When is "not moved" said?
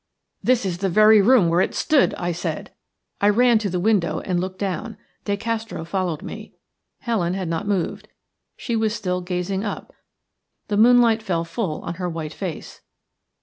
7.47-8.07